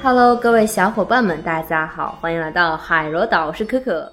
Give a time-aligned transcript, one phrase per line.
[0.00, 4.10] Hello，各位小伙伴们，大家好，欢迎来到海螺岛，我是可可。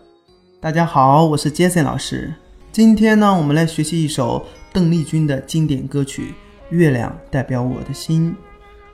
[0.60, 2.34] 大家好，我是 Jason 老师。
[2.72, 4.44] 今天呢，我们来学习一首
[4.74, 6.24] 邓丽君的经典歌曲
[6.70, 8.32] 《月亮代表我的心》。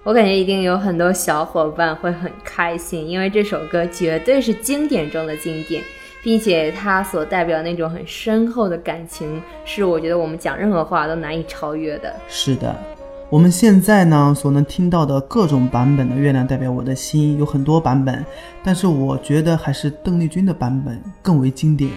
[0.04, 5.82] 我感觉一定有很多小伙伴会很开心，因为这首歌绝对是经典中的经典，
[6.22, 12.14] 并且它所代表那种很深厚的感情，是我觉得我们讲任何话都难以超越的。
[12.28, 12.76] 是的，
[13.32, 18.26] 我们现在呢所能听到的各种版本的《月亮代表我的心》有很多版本，
[18.62, 21.90] 但是我觉得还是邓丽君的版本更为经典，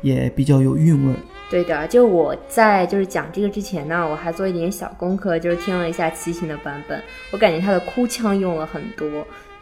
[0.00, 1.14] 也比较有韵味。
[1.48, 7.00] 对的，就我在就是讲这个之前呢，我还做一点小功课，就是听了一下齐秦的版本，
[7.32, 9.06] 我感觉他的哭腔用了很多，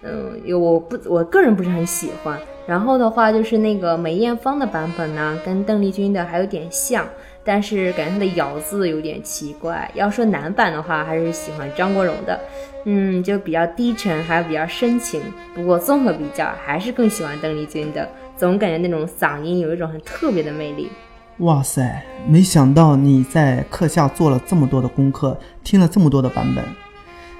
[0.00, 2.40] 嗯，有我不我个人不是很喜欢。
[2.66, 7.04] 然后的话就是那个梅艳芳的版本呢，跟邓丽君的还有点像，
[7.44, 9.90] 但是感觉他的咬字有点奇怪。
[9.94, 12.38] 要说男版的话，还是喜欢张国荣的，
[12.84, 15.20] 嗯，就比较低沉，还有比较深情。
[15.54, 20.90] 不过综合比较，还是更喜欢邓丽君的，总感觉那种嗓音有一种很特别的魅力。
[21.38, 26.62] 哇塞，没想到你在课下做了这么多的功课，听了这么多的版本。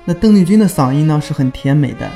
[0.07, 2.11] 那邓丽君的嗓音呢是很甜美的，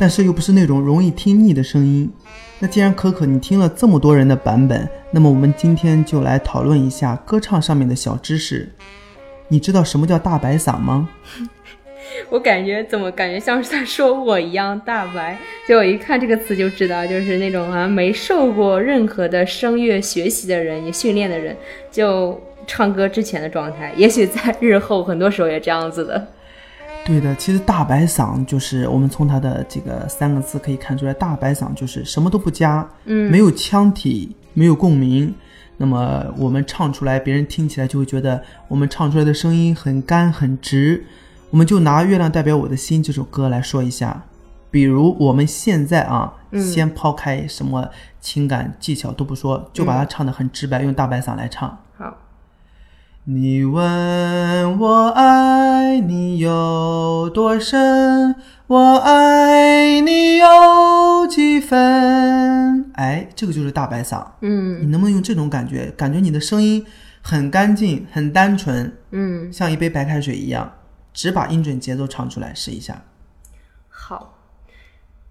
[0.00, 2.10] 但是又不是那种容易听腻的声音。
[2.58, 8.66] 那既然可可你听了这么多人的版本，那么我们今天就来讨论一下歌唱上面的小知识。
[9.48, 11.10] 你知道什么叫大白嗓吗？
[12.30, 15.38] 我感觉怎么感觉像是在说我一样大白？
[15.68, 21.54] 就我一看这个词就知道，就是那种好像没受过任何的声乐学习的人，也训练的人，
[21.90, 23.92] 就唱歌之前的状态。
[23.96, 26.26] 也许在日后很多时候也这样子的。
[27.10, 35.34] 对的，其实大白嗓就是我们从它的这个三个字可以看出来，大白嗓就是什么都不加，嗯，没有腔体，没有共鸣。
[35.76, 41.04] 那么我们唱出来，别人听起来就会觉得我们唱出来的声音很干很直。
[41.50, 44.22] 我们就拿《月亮代表我的心》这首歌来说一下，
[44.70, 47.88] 比如我们现在啊，先抛开什么
[48.20, 51.76] 情感技巧都不说，就把它唱得很直白，用大白嗓来唱。
[53.20, 58.34] 好，你问我爱你有多深，
[58.66, 62.90] 我爱你有几分？
[62.94, 64.26] 哎，这个就是大白嗓。
[64.40, 65.92] 嗯你能不能用这种感觉？
[65.96, 66.84] 感觉你的声音
[67.20, 70.72] 很干净、很单纯，嗯，像一杯白开水一样。
[71.12, 73.02] 只把音准节奏唱出来，试一下。
[73.88, 74.38] 好，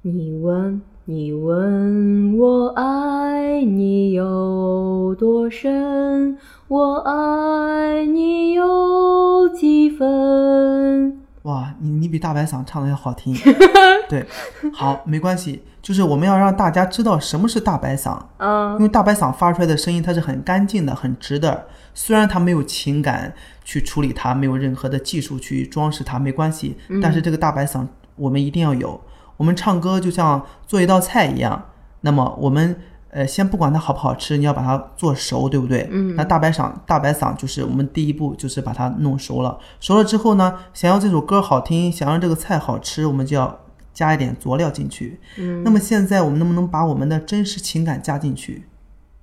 [0.02, 6.38] 你问你问我爱你有多深，
[6.70, 11.20] 我爱你有几分？
[11.42, 13.36] 哇，你你比大白嗓唱的要好听。
[14.08, 14.24] 对，
[14.72, 21.66] 好，没关系，就是我们要让大家知道什么是大白嗓，嗯因为大白嗓发出来的声音它是很干净的、很直的，
[21.96, 29.02] 虽然它没有情感去处理它，没有任何的技术去装饰它，没关系，但是这个大白嗓我们一定要有。
[29.38, 31.64] 我们唱歌就像做一道菜一样，
[32.02, 32.80] 那么我们
[33.12, 35.88] 呃先不管它好不好吃，你要把它做熟，对不对？
[35.92, 39.58] 嗯那大白嗓大白嗓就是我们第一步，就是把它弄熟了。
[39.80, 43.60] 熟了之后呢，想要这首歌好听，想让这个菜好吃，我们就要
[43.94, 45.20] 加一点佐料进去。
[45.38, 48.66] 嗯那么现在我们能不能把我们的真实情感加进去？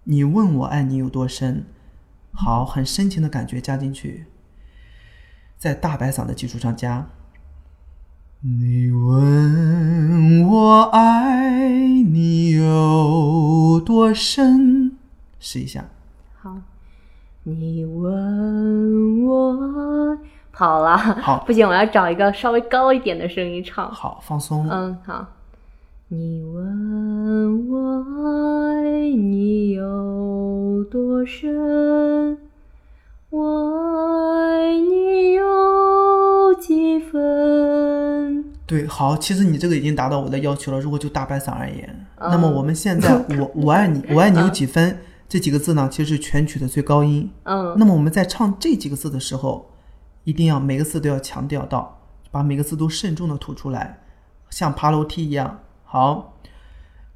[0.04, 1.64] 你问我爱你有多深，
[2.32, 4.26] 好，很深情的感觉加进去，
[5.56, 7.08] 在大白嗓的基础上加。
[8.42, 14.92] 你问我爱你有多深，
[15.40, 15.84] 试一下。
[16.40, 16.56] 好，
[17.44, 20.18] 你问我
[20.52, 23.90] 跑了，好不行，我要找一个稍微高一点的声音唱。
[23.90, 24.68] 好，放松。
[24.70, 25.26] 嗯，好。
[26.08, 32.38] 你问我爱你有多深，
[33.30, 35.44] 我爱你有
[36.54, 38.44] 几分？
[38.66, 40.80] 对，好，其实你这个已经达到我的要求了。
[40.80, 44.98] 如果就大白嗓而言，嗯那么我们现在我 我爱你，我爱你有几分？
[45.28, 47.30] 这几个字呢，其实是全曲的最高音。
[47.44, 49.70] 嗯那么我们在唱这几个字的时候，
[50.24, 54.00] 一定要每个字都要强调到，把每个字都慎重的吐出来，
[54.50, 55.60] 像爬楼梯一样。
[55.84, 56.34] 好，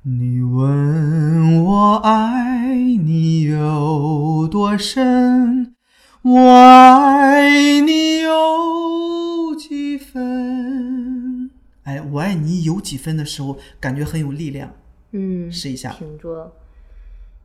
[0.03, 5.75] 你问我爱你有多深，
[6.23, 9.20] 我爱你有几
[10.13, 11.51] 分？
[11.85, 14.73] 哎，我爱你有几分的时候，感觉很有力量。
[15.13, 15.93] 嗯，试一下。
[15.93, 16.29] 挺住。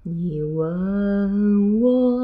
[0.03, 2.19] 你问我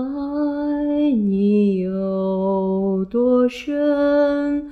[0.76, 4.70] 爱你有多深，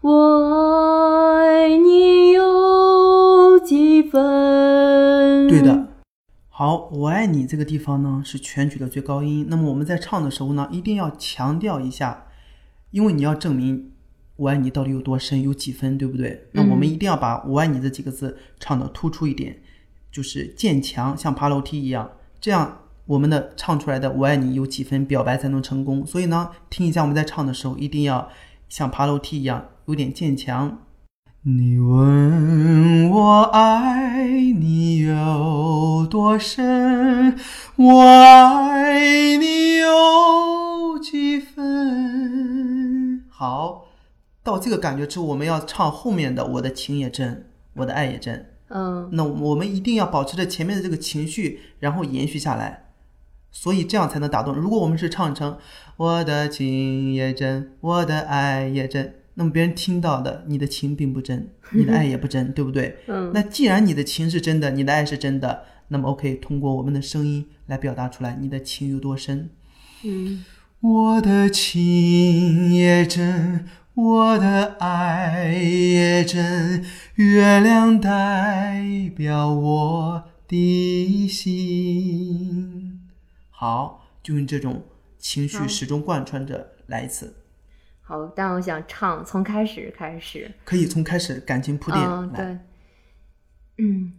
[0.00, 5.46] 我爱你有几分？
[5.48, 5.88] 对的。
[6.48, 9.46] 好，我爱你这个地方呢是全曲的最高音。
[9.50, 12.28] 那么我们在唱的时候呢，一定要强调一下，
[12.90, 13.90] 因为你要证明
[14.36, 16.46] 我爱你到底有多深，有几分，对不对？
[16.52, 19.56] 那我们一定要把我爱你这几个字唱的突出一点，
[20.12, 22.10] 就是渐强，像爬楼梯一样，
[22.40, 26.06] 这样我们的唱出来的我爱你有几分，表白才能成功。
[26.06, 28.28] 所以呢，听一下我们在唱的时候，一定要
[28.68, 30.78] 像爬楼梯一样，有点渐强。
[31.42, 37.38] 你问我爱你有多深，
[37.76, 43.22] 我爱你有几分？
[43.28, 43.85] 好，
[44.46, 48.46] 到这个感觉之后，我们要唱后面的“我的情也真，我的爱也真”。
[48.70, 52.84] 嗯那我们一定要保持着前面的这个情绪，然后延续下来，
[53.50, 54.54] 所以这样才能打动。
[54.54, 55.58] 如果我们是唱成
[55.98, 62.98] “我的情也真，我的爱也真”，那么别人听到的你的情并不真， 你的爱也不真，对不对？
[63.08, 69.50] 嗯那既然你的情是真的，你的爱是真的，那么 OK，通过我们的声音来表达出来你的情有多深。
[70.04, 70.44] 嗯
[70.80, 73.64] 我的情也真，
[73.96, 76.84] 我的爱也真，
[77.14, 83.00] 月亮代表我的心。
[83.48, 84.82] 好，就用这种
[85.16, 87.36] 情绪始终贯穿着来一次，
[88.02, 90.52] 好，但我想唱从开始开始。
[90.66, 92.30] 可以从开始感情铺垫。
[92.34, 92.58] 对，
[93.78, 94.12] 嗯，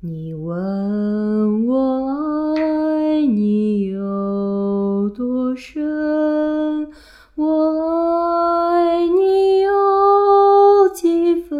[0.00, 6.92] 你问我爱你有多深，
[7.34, 8.71] 我
[9.02, 11.58] 爱你有几分？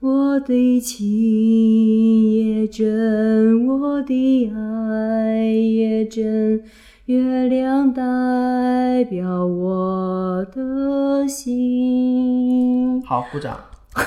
[0.00, 6.64] 我的情也真，我的爱也真，
[7.04, 13.00] 月亮代表我的心。
[13.06, 13.56] 好，鼓掌，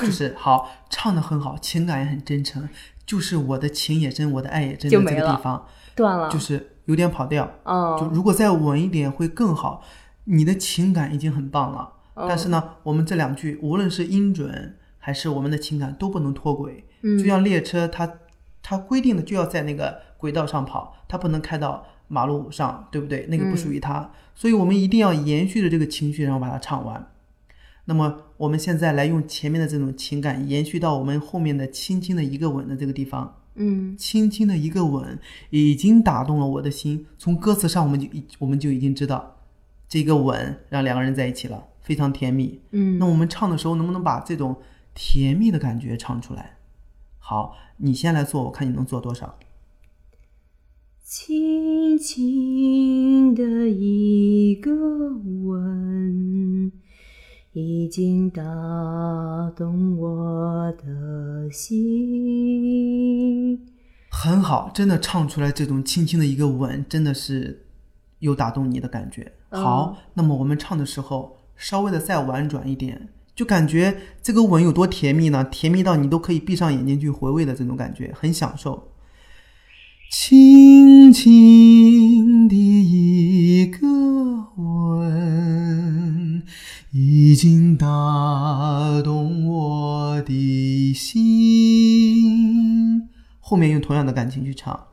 [0.02, 2.68] 就是好，唱的很好，情感也很真诚，
[3.06, 5.64] 就是我的情也真，我的爱也真的这个地方，
[5.96, 7.50] 断了，就是有点跑调。
[7.98, 9.82] 就，如果再稳一点会更好。
[10.24, 16.84] 你的情感已经很棒了，哦但是呢，我们这两句无论是音准还是我们的情感都不能脱轨。
[17.02, 18.08] 嗯就像列车它
[18.62, 23.26] 它规定的就要在那个轨道上跑，它不能开到马路上，对不对？
[23.28, 27.08] 那个不属于它，所以我们一定要延续着这个情绪，然后把它唱完。
[27.86, 33.38] 那么我们现在来用前面的这种情感延续到我们后面的轻轻的一个吻的这个地方。
[33.56, 35.18] 嗯轻轻的一个吻，
[35.50, 37.04] 已经打动了我的心。
[37.18, 39.41] 从歌词上，我们就已我们就已经知道，
[39.92, 42.62] 这个吻让两个人在一起了，非常甜蜜。
[42.70, 44.56] 嗯那我们唱的时候，能不能把这种
[44.94, 46.56] 甜蜜的感觉唱出来？
[47.18, 49.38] 好，你先来做，我看你能做多少。
[51.02, 54.72] 轻轻的一个
[55.44, 56.72] 吻，
[57.52, 58.42] 已经打
[59.54, 62.32] 动我的心。
[64.10, 67.66] 很好，真的唱出来这种轻轻的一个吻，真的是
[68.20, 69.34] 有打动你的感觉。
[69.52, 75.44] 好，那么我们唱的时候稍微的再婉转一点，就感觉这个吻有多甜蜜呢？
[75.44, 78.88] 甜蜜到你都可以闭上眼睛去回味的这种感觉，很享受。
[80.10, 83.86] 轻轻的一个
[84.56, 86.42] 吻，
[86.92, 92.22] 已经打动我的心。
[93.40, 94.88] 后面用同样的感情去唱。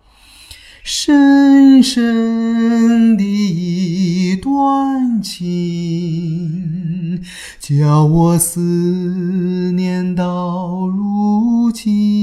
[0.91, 7.23] 深深的一段情，
[7.59, 12.17] 叫我思念到如今。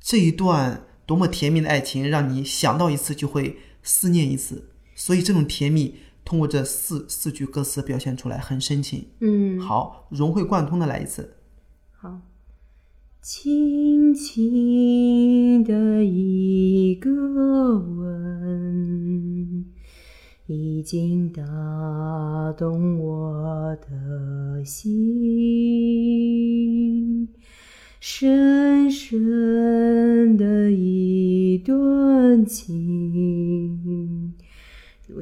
[0.00, 9.08] 这一段多么甜蜜的爱情，让你想到一次就会思念一次，所以这种甜蜜通过这四四句歌词表现出来，很深情。
[9.20, 11.36] 嗯，好，融会贯通的来一次。
[11.90, 12.22] 好，
[13.26, 19.64] 轻轻的一个吻，
[20.46, 21.42] 已经打
[22.52, 25.56] 动我的心。
[27.98, 34.34] 深深的一段情，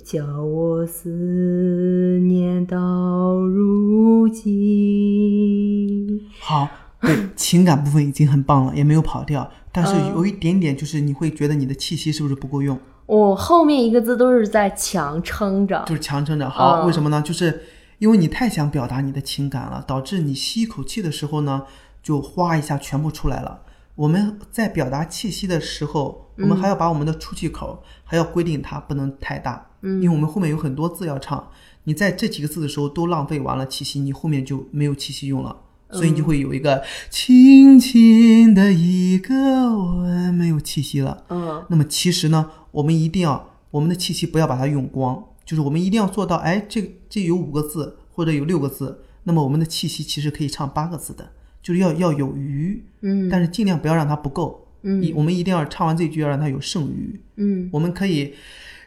[0.02, 6.20] 叫我思念到如今。
[6.40, 6.68] 好，
[7.02, 15.84] 对， 情感部分已经很棒了，也没有跑调，但是嗯有一点点就是你会觉得你的气息是不是不够用，我、后面一个字都是在强撑着。
[15.86, 16.48] 就是强撑着。
[16.48, 17.20] 好，嗯为什么呢？
[17.20, 17.62] 就是
[17.98, 21.64] 因为你太想表达你的情感了，导致你吸一口气的时候呢，
[22.02, 23.62] 就哗一下全部出来了。
[23.94, 31.46] 我们在表达气息的时候，我们还要把我们的出气口还要规定它不能太大，嗯因为我们后面有很多字要唱，
[31.84, 35.54] 你在这几个字的时候都浪费完了气息，你后面就没有气息用了。
[35.92, 39.34] 所以你就会有一个轻轻的一个
[39.76, 41.24] 吻，没有气息了。
[41.28, 51.30] 嗯那么其实呢，我们一定要我们的气息不要把它用光，就是我们一定要做到，哎，这这有五个字或者有六个字，那么我们的气息其实可以唱八个字的，
[51.62, 54.66] 就是要要有余，嗯但是尽量不要让它不够。
[54.84, 57.20] 嗯一我们一定要唱完这句要让它有剩余。
[57.36, 58.34] 嗯我们可以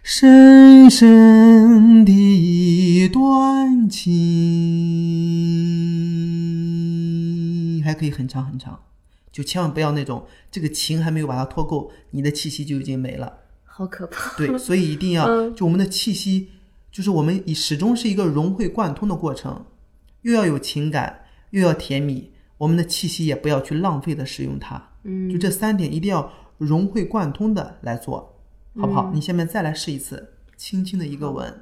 [0.04, 4.14] 深深的一段情，
[7.86, 8.84] 还可以很长很长，
[9.32, 13.42] 就千万不要那种这个情还没有把它拖够，你的气息就已经没了。
[13.64, 14.36] 好可怕。
[14.38, 16.50] 对，所以一定要嗯就我们的气息，
[16.92, 19.66] 就是我们以始终是一个融会贯通的过程，
[20.24, 24.92] 又要有情感，又要甜蜜，我们的气息也不要去浪费的使用它。
[25.04, 28.42] 嗯就这三点一定要融会贯通的来做，
[28.80, 29.12] 好不好？
[29.12, 31.62] 嗯你下面再来试一次，轻轻的一个吻，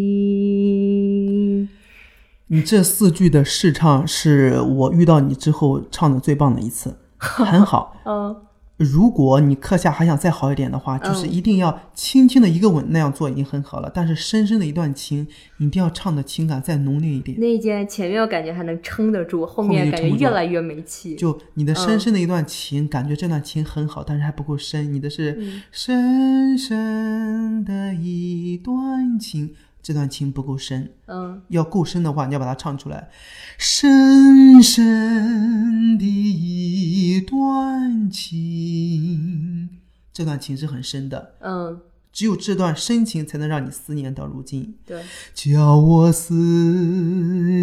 [2.53, 7.95] 你这四句的试唱是我遇到你之后唱的最棒的一次， 很好。
[8.05, 8.35] 嗯
[8.77, 15.27] 如果你课下还想再好一点的话，就是一定要轻轻的一个吻那样做已经很好了，但是深深的一段情，
[15.57, 17.39] 你一定要唱的情感再浓烈一点。
[17.39, 21.15] 那一件前面我感觉还能撑得住，后后面感觉越来越没气。
[21.15, 24.91] 就你的深深的一段情，感觉这段情很好，但是还不够深。
[24.91, 30.93] 你的是嗯深深的一段情，这段情不够深。
[31.07, 33.09] 嗯要够深的话，你要把它唱出来。
[33.57, 39.69] 深深的一段情，
[40.13, 41.79] 这段情是很深的，嗯，
[42.11, 44.75] 只有这段深情才能让你思念到如今。
[44.85, 46.33] 对，叫我思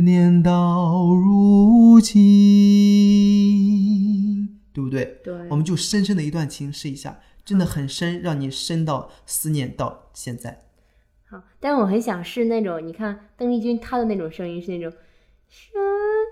[0.02, 2.18] 念到如今，
[4.72, 5.20] 对不对？
[5.24, 10.62] 对我们就深深的一段情试一下，真的很深，让你深到思念到现在。
[11.30, 14.90] 好，但是我很想试那种，你看邓丽君她的那种声音是那种
[15.48, 15.72] 深，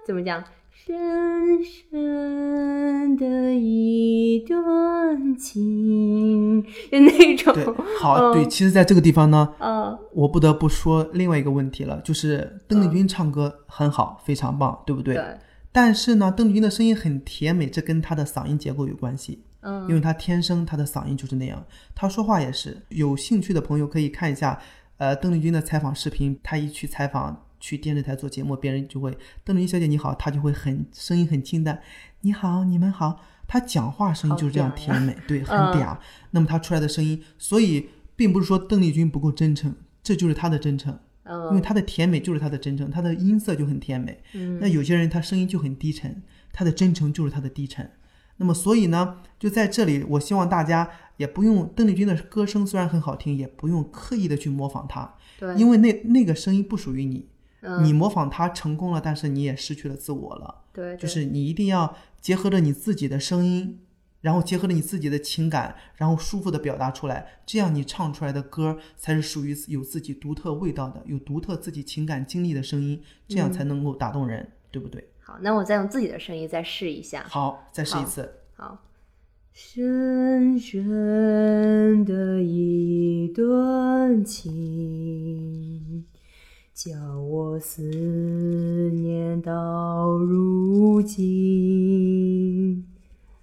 [0.06, 0.42] 怎么讲？
[0.70, 7.66] 深深的一段情，就那种，对，
[7.98, 15.14] 好，对，嗯其实在这个地方呢，嗯我不得不说另外一个问题了，就是邓丽君唱歌很好，非常棒，对不对？
[15.14, 15.24] 对，
[15.72, 19.42] 但是呢，邓丽君的声音很甜美，这跟她的嗓音结构有关系。
[19.62, 22.80] 因嗯为她天生她的嗓音就是那样，她说话也是。
[22.90, 24.60] 有兴趣的朋友可以看一下，
[24.98, 26.38] 呃，邓丽君的采访视频。
[26.42, 31.80] 她一去采访，去电视台做节目，别人就会邓丽君小姐你好，她就会很声音很清淡，
[32.22, 33.20] 你好，你们好。
[33.48, 35.96] 她讲话声音就是这样甜美， 对，很嗯嗲。
[36.30, 44.20] 那么她出来的声音，所以并不是说邓丽君不够真诚，这就是她的真诚，因为嗯她的甜美就是她的真诚，她的音色就很甜美。
[44.32, 46.22] 嗯那有些人他声音就很低沉，
[46.52, 47.88] 他的真诚就是他的低沉。
[48.38, 57.28] 那么所以呢，就在这里，我希望大家也不用邓丽君的歌声虽然很好听，也不用刻意的去模仿她，对，因为那那个声音不属于你，
[57.62, 57.82] 嗯。
[57.84, 60.62] 你模仿她成功了，但是你也失去了自我了。
[60.72, 60.96] 对，对。
[60.98, 63.78] 就是你一定要结合着你自己的声音，
[64.20, 75.08] 然后结合着你自己的情感，然后舒服的表达出来，这样你唱出来的歌才是属于有自己独特味道的，有独特自己情感经历的声音，这样才能够打动人，对不对？
[75.26, 77.25] 好，那我再用自己的声音再试一下。
[77.28, 78.33] 好，再试一次。
[78.54, 78.78] 好，
[79.52, 86.04] 深深的一段情，
[86.73, 87.83] 叫我思
[88.92, 92.87] 念到如今。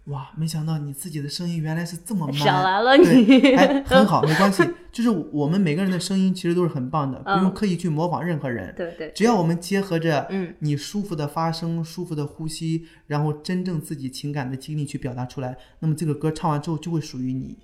[0.05, 4.61] 哇，没想到你自己的声音原来是这么 man，少来了你对，哎，很好，没关系。
[4.91, 8.73] 就是我们每个人的声音其实都是很棒的，不用嗯刻意去模仿任何人。
[8.75, 17.57] 对对，只要我们结合着嗯你舒服的发声、舒服的呼吸，然后真正自己情感的经历去表达出来，那么这个歌唱完之后就会属于你。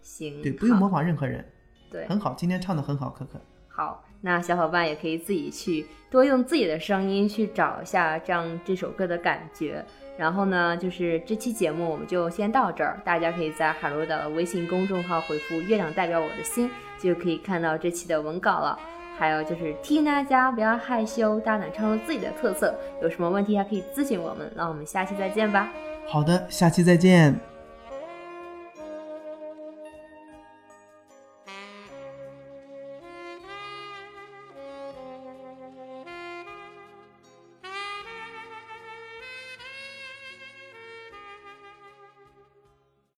[0.00, 1.44] 行，对，不用模仿任何人，
[1.90, 2.34] 对，很好。
[2.34, 3.38] 今天唱的很好，可可。
[3.68, 9.84] 好，那小伙伴也可以自己去多用自己的声音去找一下这样这首歌的感觉。
[10.16, 18.78] 然后呢，就是这期节目我们就先到这儿，大家可以在海螺岛的微信公众号回复“月亮代表我的心”，就可以看到这期的文稿了。
[19.16, 22.74] 还有就是提醒大家不要害羞，大胆唱出自己的特色。
[23.00, 24.50] 有什么问题还可以咨询我们。
[24.56, 25.72] 那我们下期再见吧。
[26.06, 27.53] 好的，下期再见。